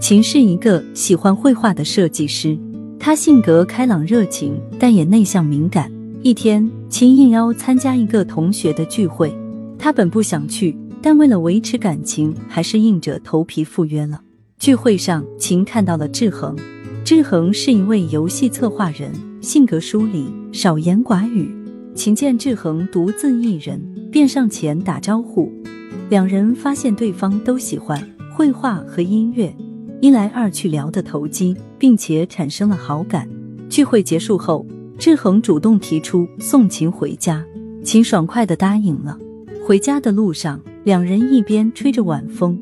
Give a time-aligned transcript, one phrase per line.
[0.00, 2.56] 秦是一个喜欢绘画的设计师，
[3.00, 5.90] 他性格开朗热情，但也内向敏感。
[6.22, 9.36] 一天，秦应邀参加一个同学的聚会，
[9.76, 14.20] 他本不想去，但为了维持感情，还是硬着头皮赴约了。
[14.58, 16.56] 聚会上，秦看到了志恒。
[17.04, 19.10] 志恒是一位游戏策划人，
[19.40, 21.52] 性格疏离，少言寡语。
[21.94, 25.52] 秦见志恒独自一人，便上前打招呼。
[26.08, 28.00] 两人发现对方都喜欢
[28.32, 29.54] 绘画和音乐，
[30.00, 33.28] 一来二去聊得投机，并且产生了好感。
[33.68, 34.64] 聚会结束后，
[34.96, 37.44] 志恒主动提出送秦回家，
[37.82, 39.18] 秦爽快的答应了。
[39.66, 42.60] 回家的路上，两人一边吹着晚风，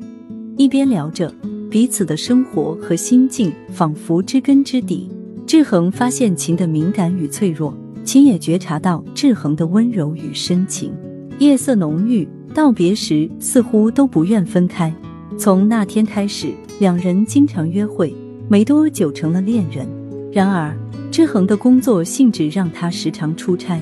[0.57, 1.33] 一边聊着。
[1.69, 5.11] 彼此的生活和心境仿佛知根知底。
[5.47, 10.93] 志恒发现秦的敏感与脆弱，秦也觉察到志恒的温柔与深情。
[11.39, 14.93] 夜色浓郁，道别时似乎都不愿分开。
[15.39, 18.15] 从那天开始，两人经常约会，
[18.49, 19.87] 没多久成了恋人。
[20.33, 20.77] 然而，
[21.11, 23.81] 志恒的工作性质让他时常出差，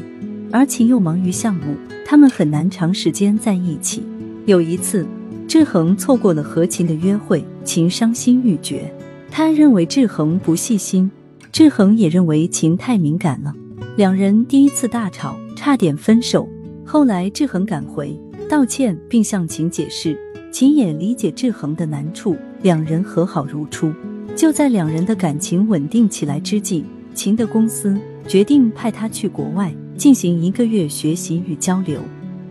[0.50, 1.74] 而秦又忙于项目，
[2.06, 4.02] 他们很难长时间在一起。
[4.46, 5.06] 有一次。
[5.46, 8.92] 志恒错过了和秦的约会，秦伤心欲绝。
[9.30, 11.08] 他认为志恒不细心，
[11.52, 13.54] 志恒也认为秦太敏感了。
[13.94, 16.48] 两人第一次大吵，差点分手。
[16.84, 20.18] 后来志恒赶回道歉，并向秦解释，
[20.54, 23.92] 秦也理解志恒的难处，两人和好如初。
[24.36, 32.00] 就在两人的感情稳定起来之际，秦的公司决定派他去国外进行一个月学习与交流。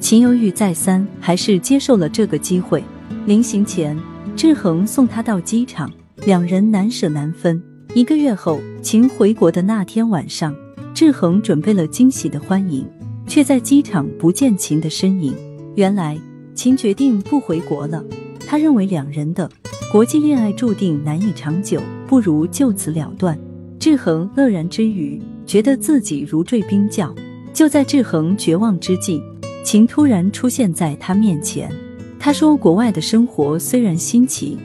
[0.01, 2.83] 秦犹豫再三，还是接受了这个机会。
[3.25, 3.97] 临行前，
[4.35, 5.89] 志恒送他到机场，
[6.25, 7.63] 两人难舍难分。
[7.95, 10.53] 一个月后，秦回国的那天晚上，
[10.93, 12.85] 志恒准备了惊喜的欢迎，
[13.25, 15.33] 却在机场不见秦的身影。
[15.75, 16.19] 原来，
[16.55, 18.03] 秦决定不回国了。
[18.45, 19.49] 他认为两人的
[19.91, 23.37] 国际恋爱注定难以长久，不如就此了断。
[23.79, 27.13] 志恒愕然之余，觉得自己如坠冰窖。
[27.53, 29.21] 就在志恒绝望之际，
[29.63, 31.71] 秦突然出现在他面前。
[32.19, 34.57] 他说：“国外的生活虽然新奇，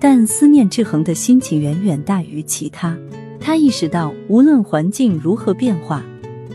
[0.00, 2.98] 但思念志恒的心情远远大于其他。
[3.40, 6.04] 他意识到，无论环境如何变化，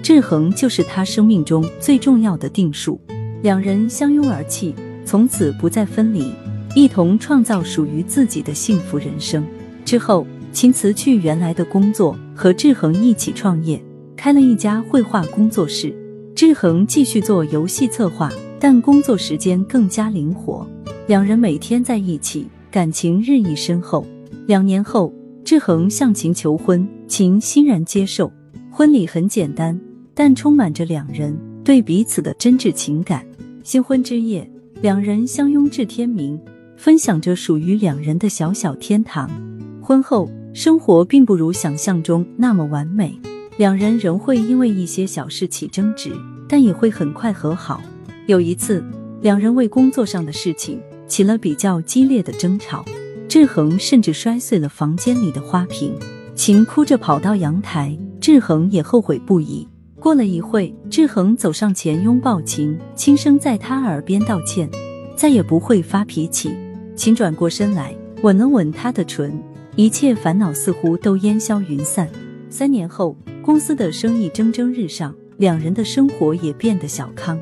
[0.03, 2.99] 志恒就是他生命中最重要的定数。
[3.41, 6.31] 两人相拥而泣，从此不再分离，
[6.75, 9.45] 一同创造属于自己的幸福人生。
[9.85, 13.81] 之后，秦辞去原来的工作，和志恒一起创业，
[14.15, 15.95] 开了一家绘画工作室。
[16.35, 20.67] 志恒继续做游戏策划。”但工作时间更加灵活，
[21.07, 24.05] 两人每天在一起，感情日益深厚。
[24.47, 25.13] 两年后，
[25.45, 28.29] 志恒向秦求婚，秦欣然接受。
[28.69, 29.79] 婚礼很简单，
[30.13, 31.33] 但充满着两人
[31.69, 33.23] 对彼此的真挚情感。
[33.63, 34.49] 新婚之夜，
[34.81, 36.41] 两人相拥至天明，
[36.75, 39.29] 分享着属于两人的小小天堂。
[39.79, 43.15] 婚后，生活并不如想象中那么完美，
[43.57, 46.11] 两人仍会因为一些小事起争执，
[46.47, 47.79] 但也会很快和好。
[48.25, 48.83] 有一次，
[49.21, 52.83] 两人为工作上的事情起了比较激烈的争吵，
[53.27, 55.93] 志恒甚至摔碎了房间里的花瓶。
[56.33, 59.67] 秦哭着跑到阳台，志恒也后悔不已。
[59.99, 64.69] 过了一会，志恒走上前拥抱秦，轻声在他耳边道歉，
[65.13, 66.55] 再也不会发脾气。
[66.95, 69.37] 秦转过身来，吻了吻他的唇，
[69.75, 72.07] 一切烦恼似乎都烟消云散。
[72.49, 77.37] 三年后，公司的生意蒸蒸日上，两人的生活也变得小康。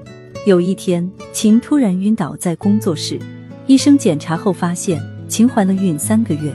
[0.47, 3.19] 有一天，秦突然晕倒在工作室，
[3.67, 6.51] 医生检查后发现秦怀了孕三个月。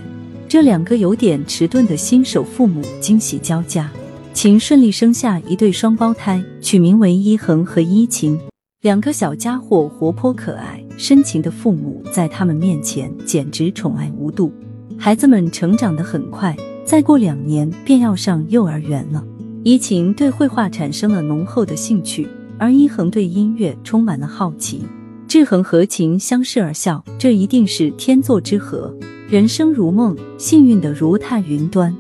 [0.49, 3.89] 这两个有点迟钝的新手父母惊喜交加，
[4.34, 8.38] 秦顺利生下一对双胞胎，取名为一恒和一晴。
[8.81, 14.50] 两个小家伙活泼可爱、深情的父母在他们面前简直宠爱无度。
[14.98, 19.22] 孩子们成长得很快，再过两年便要上幼儿园了。
[19.62, 22.26] 一晴对绘画产生了浓厚的兴趣。
[22.59, 24.82] 而一恒对音乐充满了好奇，
[25.26, 28.94] 志恒和琴相视而笑，这一定是天作之合。
[29.28, 31.93] 人生如梦，幸运的如踏云端，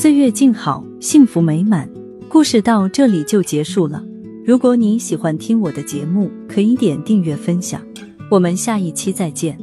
[0.00, 1.90] 岁月静好，幸福美满。
[2.28, 4.00] 故事到这里就结束了。
[4.46, 7.82] 如果你喜欢听我的节目，可以点订阅分享。
[8.30, 9.58] 我们下一期再见。